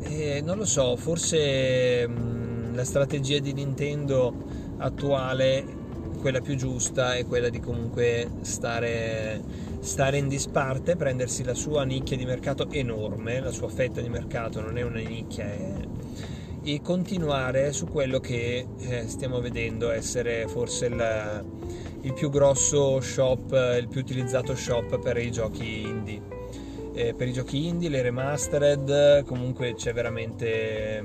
E 0.00 0.42
non 0.44 0.58
lo 0.58 0.64
so 0.64 0.96
forse 0.96 2.06
mh, 2.06 2.74
la 2.74 2.84
strategia 2.84 3.38
di 3.38 3.52
Nintendo 3.52 4.32
attuale 4.78 5.76
quella 6.20 6.40
più 6.40 6.56
giusta 6.56 7.14
è 7.14 7.24
quella 7.26 7.48
di 7.48 7.60
comunque 7.60 8.28
stare, 8.42 9.40
stare 9.80 10.18
in 10.18 10.28
disparte, 10.28 10.96
prendersi 10.96 11.44
la 11.44 11.54
sua 11.54 11.84
nicchia 11.84 12.16
di 12.16 12.24
mercato 12.24 12.68
enorme, 12.70 13.40
la 13.40 13.50
sua 13.50 13.68
fetta 13.68 14.00
di 14.00 14.08
mercato 14.08 14.60
non 14.60 14.76
è 14.76 14.82
una 14.82 15.00
nicchia, 15.00 15.44
è, 15.44 15.74
e 16.74 16.82
continuare 16.82 17.72
su 17.72 17.86
quello 17.86 18.20
che 18.20 18.66
eh, 18.78 19.08
stiamo 19.08 19.40
vedendo 19.40 19.90
essere 19.90 20.46
forse 20.48 20.86
il, 20.86 21.44
il, 22.02 22.12
più 22.12 22.28
grosso 22.28 23.00
shop, 23.00 23.52
il 23.78 23.88
più 23.88 24.00
utilizzato 24.00 24.54
shop 24.54 24.98
per 24.98 25.16
i 25.16 25.30
giochi 25.30 25.80
indie. 25.80 26.20
Eh, 26.92 27.14
per 27.14 27.28
i 27.28 27.32
giochi 27.32 27.66
indie, 27.66 27.88
le 27.88 28.02
remastered, 28.02 29.24
comunque 29.24 29.74
c'è 29.74 29.94
veramente, 29.94 31.02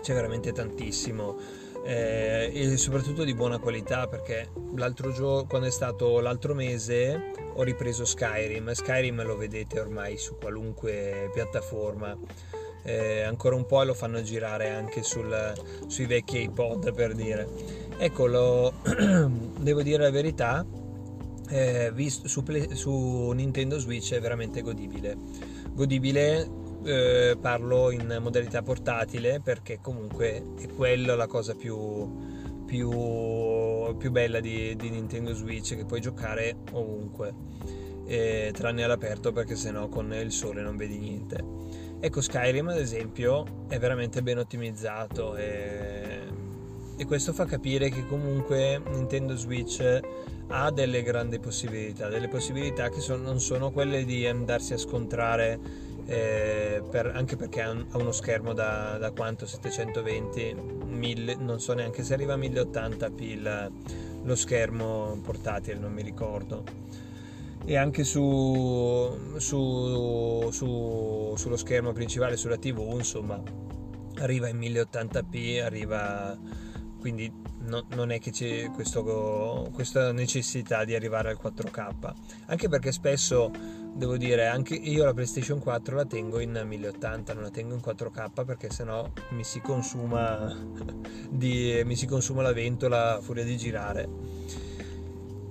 c'è 0.00 0.14
veramente 0.14 0.52
tantissimo 0.52 1.36
eh, 1.84 2.52
e 2.54 2.76
soprattutto 2.76 3.24
di 3.24 3.34
buona 3.34 3.58
qualità 3.58 4.06
perché 4.06 4.48
l'altro 4.76 5.10
giorno, 5.10 5.46
quando 5.48 5.66
è 5.66 5.70
stato 5.72 6.20
l'altro 6.20 6.54
mese, 6.54 7.32
ho 7.54 7.62
ripreso 7.64 8.04
Skyrim. 8.04 8.70
Skyrim 8.72 9.24
lo 9.24 9.36
vedete 9.36 9.80
ormai 9.80 10.16
su 10.18 10.36
qualunque 10.36 11.30
piattaforma. 11.34 12.16
Eh, 12.84 13.22
ancora 13.22 13.54
un 13.54 13.66
po' 13.66 13.82
lo 13.82 13.94
fanno 13.94 14.22
girare 14.22 14.70
anche 14.70 15.02
sul, 15.02 15.52
sui 15.86 16.06
vecchi 16.06 16.42
iPod 16.42 16.92
per 16.92 17.14
dire. 17.14 17.48
Eccolo, 17.98 18.72
devo 19.60 19.82
dire 19.82 20.02
la 20.02 20.10
verità, 20.10 20.66
eh, 21.48 21.90
visto, 21.92 22.28
su, 22.28 22.42
su 22.72 23.30
Nintendo 23.30 23.78
Switch 23.78 24.12
è 24.14 24.20
veramente 24.20 24.62
godibile. 24.62 25.16
Godibile 25.72 26.60
eh, 26.84 27.36
parlo 27.40 27.90
in 27.90 28.18
modalità 28.20 28.62
portatile 28.62 29.40
perché 29.40 29.78
comunque 29.80 30.44
è 30.58 30.66
quella 30.68 31.14
la 31.14 31.26
cosa 31.26 31.54
più, 31.54 32.10
più, 32.64 32.90
più 33.96 34.10
bella 34.10 34.40
di, 34.40 34.74
di, 34.76 34.90
Nintendo 34.90 35.34
Switch 35.34 35.76
che 35.76 35.84
puoi 35.84 36.00
giocare 36.00 36.56
ovunque 36.72 37.34
eh, 38.12 38.52
tranne 38.52 38.84
all'aperto 38.84 39.32
perché 39.32 39.56
sennò 39.56 39.88
con 39.88 40.12
il 40.12 40.32
sole 40.32 40.62
non 40.62 40.76
vedi 40.76 40.98
niente. 40.98 41.44
Ecco 42.00 42.20
Skyrim 42.20 42.68
ad 42.68 42.78
esempio 42.78 43.64
è 43.68 43.78
veramente 43.78 44.22
ben 44.22 44.38
ottimizzato 44.38 45.36
e, 45.36 46.20
e 46.96 47.06
questo 47.06 47.32
fa 47.32 47.44
capire 47.44 47.88
che 47.88 48.06
comunque 48.06 48.80
Nintendo 48.90 49.36
Switch 49.36 50.00
ha 50.48 50.70
delle 50.70 51.02
grandi 51.02 51.38
possibilità 51.38 52.08
delle 52.08 52.28
possibilità 52.28 52.90
che 52.90 53.00
son, 53.00 53.22
non 53.22 53.40
sono 53.40 53.70
quelle 53.70 54.04
di 54.04 54.26
andarsi 54.26 54.74
a 54.74 54.78
scontrare 54.78 55.58
eh, 56.04 56.82
per, 56.90 57.12
anche 57.14 57.36
perché 57.36 57.62
ha, 57.62 57.70
uno 57.70 58.12
schermo 58.12 58.52
da, 58.52 58.98
da 58.98 59.12
quanto? 59.12 59.46
720 59.46 60.56
1000, 60.84 61.36
non 61.36 61.60
so 61.60 61.72
neanche 61.72 62.02
se 62.02 62.12
arriva 62.12 62.34
a 62.34 62.36
1080p 62.36 63.22
il, 63.22 63.72
lo 64.24 64.34
schermo 64.34 65.18
portatile 65.22 65.78
non 65.78 65.92
mi 65.92 66.02
ricordo 66.02 66.64
e 67.64 67.76
anche 67.76 68.04
su, 68.04 69.36
su, 69.36 70.48
su, 70.50 71.34
sullo 71.36 71.56
schermo 71.56 71.92
principale 71.92 72.36
sulla 72.36 72.56
tv 72.56 72.94
insomma 72.96 73.40
arriva 74.18 74.48
in 74.48 74.58
1080p 74.58 75.62
arriva 75.62 76.38
quindi 76.98 77.32
no, 77.60 77.86
non 77.94 78.10
è 78.10 78.20
che 78.20 78.30
c'è 78.30 78.70
questo, 78.70 79.68
questa 79.72 80.12
necessità 80.12 80.84
di 80.84 80.94
arrivare 80.94 81.30
al 81.30 81.38
4K 81.42 82.12
anche 82.46 82.68
perché 82.68 82.92
spesso 82.92 83.50
devo 83.94 84.16
dire 84.16 84.46
anche 84.46 84.74
io 84.74 85.04
la 85.04 85.12
PlayStation 85.12 85.58
4 85.58 85.96
la 85.96 86.04
tengo 86.04 86.40
in 86.40 86.62
1080 86.64 87.34
non 87.34 87.42
la 87.42 87.50
tengo 87.50 87.74
in 87.74 87.80
4K 87.84 88.44
perché 88.44 88.70
sennò 88.70 89.08
mi 89.30 89.44
si 89.44 89.60
consuma 89.60 90.56
di, 91.30 91.80
mi 91.84 91.96
si 91.96 92.06
consuma 92.06 92.42
la 92.42 92.52
ventola 92.52 93.16
a 93.16 93.20
furia 93.20 93.44
di 93.44 93.56
girare 93.56 94.08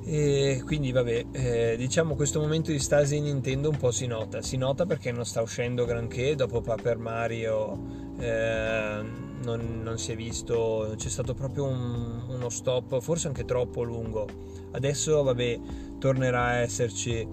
e 0.04 0.64
quindi 0.66 0.92
vabbè 0.92 1.26
eh, 1.32 1.76
diciamo 1.78 2.16
questo 2.16 2.40
momento 2.40 2.72
di 2.72 2.80
stasi 2.80 3.20
Nintendo 3.20 3.70
un 3.70 3.78
po' 3.78 3.92
si 3.92 4.08
nota. 4.08 4.42
Si 4.42 4.58
nota 4.58 4.86
perché 4.86 5.12
non 5.12 5.26
sta 5.26 5.42
uscendo 5.42 5.86
granché 5.86 6.36
dopo 6.36 6.62
Paper 6.62 6.98
Mario 6.98 7.80
eh, 8.20 9.02
non, 9.44 9.82
non, 9.84 9.98
si 9.98 10.12
è 10.12 10.16
visto. 10.16 10.94
C'è 10.98 11.10
stato 11.10 11.34
proprio 11.34 11.66
un, 11.66 12.24
uno 12.28 12.50
stop 12.50 13.00
forse 13.00 13.28
anche 13.28 13.46
troppo 13.46 13.84
lungo. 13.84 14.28
Adesso 14.72 15.22
vabbè 15.22 15.60
tornerà 16.00 16.46
a 16.46 16.56
esserci 16.56 17.28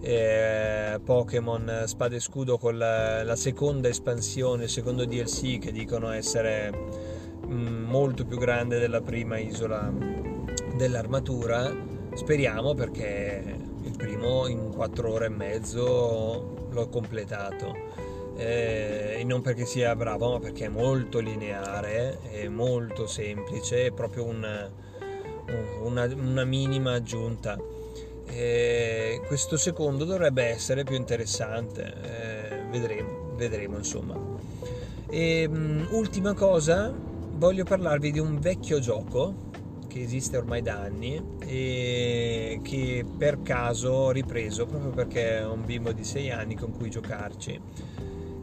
eh, 0.00 1.00
Pokémon 1.02 1.82
Spada 1.86 2.14
e 2.14 2.20
Scudo 2.20 2.58
con 2.58 2.78
la, 2.78 3.24
la, 3.24 3.36
seconda 3.36 3.88
espansione, 3.88 4.64
il 4.64 4.68
secondo 4.68 5.04
DLC 5.04 5.58
che 5.58 5.72
dicono 5.72 6.10
essere 6.10 6.70
mh, 6.70 7.52
mm, 7.52 7.84
molto 7.84 8.24
più 8.24 8.38
grande 8.38 8.78
della 8.78 9.00
prima 9.00 9.38
isola 9.38 9.90
dell'armatura. 10.76 11.92
Speriamo 12.14 12.74
perché 12.74 13.58
il 13.82 13.96
primo 13.96 14.46
in 14.46 14.70
4 14.70 15.12
ore 15.12 15.26
e 15.26 15.30
mezzo 15.30 16.66
l'ho 16.70 16.88
completato. 16.88 17.74
Eh, 18.36 19.16
e 19.18 19.24
non 19.24 19.42
perché 19.42 19.64
sia 19.64 19.94
bravo, 19.94 20.32
ma 20.32 20.38
perché 20.40 20.66
è 20.66 20.68
molto 20.68 21.20
lineare, 21.20 22.18
è 22.22 22.48
molto 22.48 23.06
semplice, 23.06 23.86
è 23.86 23.90
proprio 23.92 24.24
un, 24.24 24.70
una, 25.82 26.04
una 26.14 26.44
minima 26.44 26.94
aggiunta 26.94 27.56
e 28.26 29.20
questo 29.26 29.56
secondo 29.56 30.04
dovrebbe 30.04 30.44
essere 30.44 30.82
più 30.82 30.96
interessante, 30.96 31.94
eh, 32.02 32.62
vedremo, 32.70 33.34
vedremo 33.36 33.76
insomma. 33.76 34.18
E, 35.08 35.46
um, 35.48 35.86
ultima 35.90 36.34
cosa, 36.34 36.92
voglio 37.36 37.64
parlarvi 37.64 38.10
di 38.10 38.18
un 38.18 38.38
vecchio 38.40 38.80
gioco 38.80 39.52
che 39.94 40.02
esiste 40.02 40.36
ormai 40.36 40.60
da 40.60 40.80
anni 40.80 41.22
e 41.38 42.58
che 42.64 43.04
per 43.16 43.42
caso 43.42 43.90
ho 43.90 44.10
ripreso 44.10 44.66
proprio 44.66 44.90
perché 44.90 45.40
ho 45.40 45.52
un 45.52 45.64
bimbo 45.64 45.92
di 45.92 46.02
6 46.02 46.32
anni 46.32 46.56
con 46.56 46.72
cui 46.72 46.90
giocarci, 46.90 47.60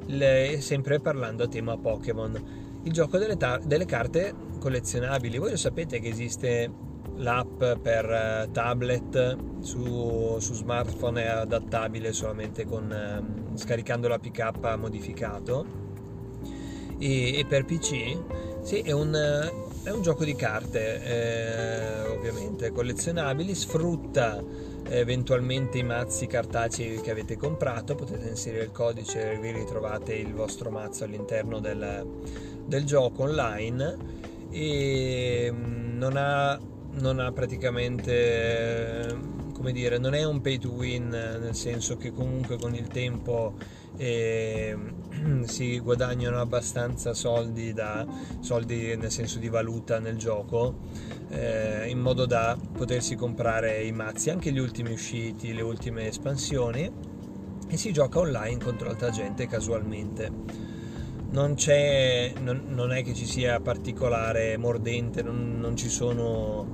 Le, 0.05 0.59
sempre 0.61 1.01
parlando 1.01 1.43
a 1.43 1.47
tema 1.49 1.77
Pokémon. 1.77 2.79
Il 2.83 2.93
gioco 2.93 3.17
delle, 3.17 3.35
ta- 3.35 3.59
delle 3.61 3.83
carte 3.83 4.33
collezionabili. 4.59 5.37
Voi 5.37 5.51
lo 5.51 5.57
sapete 5.57 5.99
che 5.99 6.07
esiste 6.07 6.71
l'app 7.15 7.61
per 7.81 8.09
eh, 8.09 8.49
tablet 8.53 9.37
su, 9.59 10.37
su, 10.39 10.53
smartphone 10.53 11.21
è 11.21 11.27
adattabile 11.27 12.13
solamente 12.13 12.65
con, 12.65 12.93
eh, 12.93 13.57
scaricando 13.57 14.07
l'APK 14.07 14.77
modificato 14.77 15.65
e, 16.97 17.39
e, 17.39 17.45
per 17.45 17.65
PC 17.65 18.17
sì, 18.61 18.79
è 18.79 18.91
un, 18.91 19.69
è 19.83 19.89
un 19.89 20.01
gioco 20.01 20.23
di 20.23 20.35
carte 20.35 21.03
eh, 21.03 22.07
ovviamente 22.07 22.71
collezionabili 22.71 23.55
sfrutta 23.55 24.43
eventualmente 24.89 25.77
i 25.77 25.83
mazzi 25.83 26.27
cartacei 26.27 27.01
che 27.01 27.11
avete 27.11 27.37
comprato 27.37 27.95
potete 27.95 28.27
inserire 28.27 28.63
il 28.63 28.71
codice 28.71 29.33
e 29.33 29.37
vi 29.39 29.51
ritrovate 29.51 30.13
il 30.13 30.33
vostro 30.33 30.69
mazzo 30.69 31.03
all'interno 31.03 31.59
del, 31.59 32.05
del 32.65 32.83
gioco 32.83 33.23
online. 33.23 34.19
E 34.49 35.49
mm, 35.49 35.97
non 35.97 36.17
ha 36.17 36.59
non 36.93 37.19
ha 37.19 37.31
praticamente 37.31 39.15
come 39.61 39.73
dire 39.73 39.99
non 39.99 40.15
è 40.15 40.23
un 40.23 40.41
pay 40.41 40.57
to 40.57 40.71
win 40.71 41.09
nel 41.09 41.53
senso 41.53 41.95
che 41.95 42.11
comunque 42.11 42.57
con 42.57 42.73
il 42.73 42.87
tempo 42.87 43.53
eh, 43.95 44.75
si 45.45 45.77
guadagnano 45.77 46.41
abbastanza 46.41 47.13
soldi 47.13 47.71
da 47.71 48.03
soldi 48.39 48.97
nel 48.97 49.11
senso 49.11 49.37
di 49.37 49.49
valuta 49.49 49.99
nel 49.99 50.17
gioco 50.17 50.73
eh, 51.29 51.87
in 51.87 51.99
modo 51.99 52.25
da 52.25 52.57
potersi 52.73 53.13
comprare 53.15 53.83
i 53.83 53.91
mazzi 53.91 54.31
anche 54.31 54.51
gli 54.51 54.57
ultimi 54.57 54.93
usciti 54.93 55.53
le 55.53 55.61
ultime 55.61 56.07
espansioni 56.07 56.91
e 57.67 57.77
si 57.77 57.93
gioca 57.93 58.17
online 58.17 58.57
contro 58.57 58.89
altra 58.89 59.11
gente 59.11 59.47
casualmente. 59.47 60.29
Non, 61.29 61.55
non, 62.41 62.63
non 62.67 62.91
è 62.91 63.01
che 63.01 63.13
ci 63.13 63.25
sia 63.25 63.61
particolare 63.61 64.57
mordente, 64.57 65.21
non, 65.21 65.57
non 65.57 65.77
ci 65.77 65.87
sono 65.87 66.67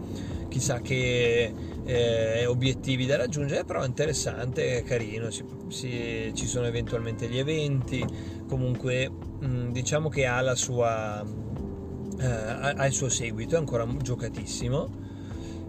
chissà 0.48 0.80
che 0.80 1.54
eh, 1.88 2.46
obiettivi 2.46 3.06
da 3.06 3.16
raggiungere, 3.16 3.64
però 3.64 3.82
è 3.82 3.88
interessante, 3.88 4.78
è 4.78 4.84
carino, 4.84 5.32
si, 5.32 5.44
si, 5.70 6.32
ci 6.34 6.46
sono 6.46 6.68
eventualmente 6.68 7.28
gli 7.28 7.38
eventi, 7.38 8.06
comunque 8.48 9.10
mh, 9.10 9.72
diciamo 9.72 10.10
che 10.10 10.26
ha, 10.26 10.54
sua, 10.54 11.24
eh, 12.20 12.26
ha 12.26 12.86
il 12.86 12.94
suo 12.94 13.08
seguito, 13.10 13.56
è 13.56 13.58
ancora 13.58 13.88
giocatissimo 14.02 15.06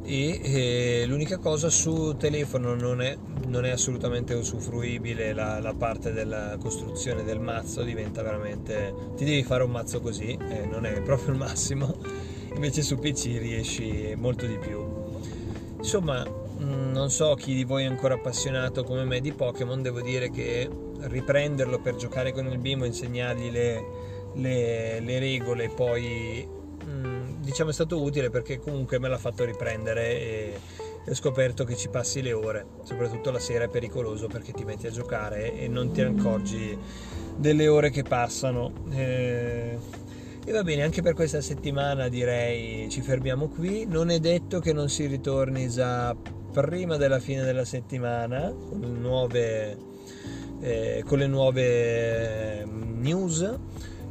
e 0.02 0.40
eh, 0.42 1.06
l'unica 1.06 1.36
cosa 1.36 1.68
su 1.68 2.16
telefono 2.16 2.74
non 2.74 3.02
è, 3.02 3.14
non 3.46 3.66
è 3.66 3.70
assolutamente 3.70 4.32
usufruibile 4.32 5.34
la, 5.34 5.60
la, 5.60 5.74
parte 5.74 6.12
della 6.12 6.56
costruzione 6.58 7.24
del 7.24 7.40
mazzo 7.40 7.82
diventa 7.82 8.22
veramente 8.22 8.94
ti 9.16 9.26
devi 9.26 9.42
fare 9.42 9.64
un 9.64 9.70
mazzo 9.70 10.00
così 10.00 10.38
eh, 10.48 10.64
non 10.64 10.86
è 10.86 11.02
proprio 11.02 11.32
il 11.32 11.38
massimo 11.38 11.94
invece 12.54 12.80
su 12.80 12.96
PC 12.98 13.36
riesci 13.38 14.14
molto 14.16 14.46
di 14.46 14.56
più 14.56 14.97
insomma 15.78 16.24
mm, 16.24 16.92
non 16.92 17.10
so 17.10 17.34
chi 17.34 17.54
di 17.54 17.64
voi 17.64 17.84
è 17.84 17.86
ancora 17.86 18.14
appassionato 18.14 18.84
come 18.84 19.04
me 19.04 19.20
di 19.20 19.32
Pokémon 19.32 19.80
devo 19.82 20.00
dire 20.00 20.30
che 20.30 20.68
riprenderlo 21.00 21.80
per 21.80 21.96
giocare 21.96 22.32
con 22.32 22.46
il 22.46 22.58
bimbo 22.58 22.84
insegnargli 22.84 23.50
le, 23.50 23.84
le, 24.34 25.00
le 25.00 25.18
regole 25.18 25.68
poi 25.68 26.56
diciamo 27.48 27.70
è 27.70 27.72
stato 27.72 28.02
utile 28.02 28.28
perché 28.28 28.58
comunque 28.58 28.98
me 28.98 29.08
l'ha 29.08 29.16
fatto 29.16 29.42
riprendere 29.44 30.20
e 30.20 30.60
ho 31.08 31.14
scoperto 31.14 31.64
che 31.64 31.76
ci 31.76 31.88
passi 31.88 32.20
le 32.20 32.34
ore, 32.34 32.66
soprattutto 32.82 33.30
la 33.30 33.38
sera 33.38 33.64
è 33.64 33.68
pericoloso 33.68 34.26
perché 34.26 34.52
ti 34.52 34.64
metti 34.64 34.86
a 34.86 34.90
giocare 34.90 35.54
e 35.54 35.66
non 35.66 35.90
ti 35.90 36.02
accorgi 36.02 36.76
delle 37.36 37.66
ore 37.66 37.88
che 37.88 38.02
passano. 38.02 38.72
Eh, 38.90 39.78
e 40.48 40.52
va 40.52 40.62
bene, 40.62 40.82
anche 40.82 41.02
per 41.02 41.12
questa 41.12 41.42
settimana 41.42 42.08
direi 42.08 42.88
ci 42.88 43.02
fermiamo 43.02 43.48
qui. 43.48 43.84
Non 43.86 44.08
è 44.08 44.18
detto 44.18 44.60
che 44.60 44.72
non 44.72 44.88
si 44.88 45.04
ritorni 45.04 45.68
già 45.68 46.16
prima 46.52 46.96
della 46.96 47.18
fine 47.18 47.42
della 47.42 47.66
settimana 47.66 48.50
con, 48.50 48.80
nuove, 48.98 49.76
eh, 50.60 51.02
con 51.04 51.18
le 51.18 51.26
nuove 51.26 52.64
mm, 52.64 53.02
news 53.02 53.58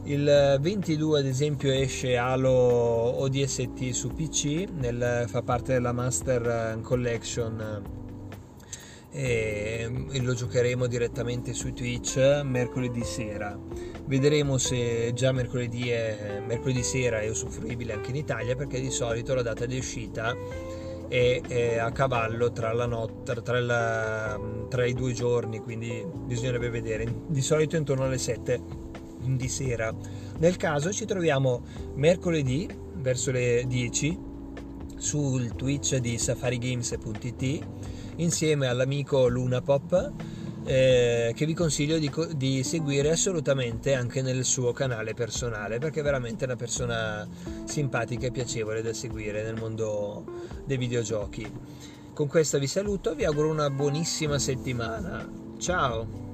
il 0.04 0.58
22 0.62 1.20
ad 1.20 1.26
esempio 1.26 1.72
esce 1.72 2.16
Halo 2.16 2.52
ODST 2.52 3.90
su 3.90 4.14
PC, 4.14 4.68
nel, 4.74 5.26
fa 5.28 5.42
parte 5.42 5.74
della 5.74 5.92
Master 5.92 6.80
Collection 6.82 7.97
e 9.12 9.90
lo 10.22 10.34
giocheremo 10.34 10.86
direttamente 10.88 11.54
su 11.54 11.74
Twitch 11.74 12.18
mercoledì 12.44 13.04
sera. 13.04 13.58
Vedremo 14.06 14.58
se 14.58 15.12
già 15.14 15.32
mercoledì, 15.32 15.90
è, 15.90 16.42
mercoledì 16.46 16.84
sera 16.84 17.20
è 17.20 17.30
usufruibile 17.30 17.94
anche 17.94 18.10
in 18.10 18.18
Italia 18.18 18.56
perché 18.56 18.80
di 18.80 18.92
solito 18.92 19.34
la 19.34 19.42
data 19.42 19.66
di 19.66 19.78
uscita 19.78 20.36
è, 21.08 21.42
è 21.48 21.78
a 21.78 21.92
cavallo 21.92 22.52
tra, 22.52 22.74
not- 22.86 23.42
tra, 23.42 23.60
la, 23.60 24.40
tra 24.70 24.86
i 24.86 24.94
due 24.94 25.14
giorni, 25.14 25.60
quindi 25.60 26.06
bisognerebbe 26.26 26.70
vedere. 26.70 27.06
Di 27.28 27.42
solito 27.42 27.76
intorno 27.76 28.06
alle 28.06 28.18
7 28.18 28.62
di 29.22 29.48
sera. 29.48 29.94
Nel 30.40 30.58
caso 30.58 30.92
ci 30.92 31.06
troviamo 31.06 31.64
mercoledì 31.96 32.68
verso 32.96 33.32
le 33.32 33.66
10 33.68 34.26
sul 34.98 35.56
Twitch 35.56 35.96
di 35.98 36.18
safarigames.it 36.18 37.66
insieme 38.18 38.68
all'amico 38.68 39.28
Lunapop 39.28 40.12
eh, 40.68 41.32
che 41.34 41.46
vi 41.46 41.54
consiglio 41.54 41.98
di, 41.98 42.12
di, 42.36 42.62
seguire 42.62 43.10
assolutamente 43.10 43.94
anche 43.94 44.22
nel 44.22 44.44
suo 44.44 44.74
canale 44.74 45.14
personale 45.14 45.80
perché 45.80 46.02
è 46.02 46.04
veramente 46.04 46.44
una 46.44 46.58
persona 46.58 47.26
simpatica 47.64 48.28
e 48.28 48.32
piacevole 48.32 48.82
da 48.82 48.92
seguire 48.92 49.44
nel 49.44 49.56
mondo 49.56 50.26
dei 50.66 50.78
videogiochi. 50.78 51.50
Con 52.14 52.28
questo 52.28 52.60
vi 52.60 52.68
saluto, 52.68 53.16
vi 53.16 53.24
auguro 53.24 53.50
una 53.50 53.70
buonissima 53.70 54.38
settimana. 54.38 55.26
Ciao! 55.58 56.27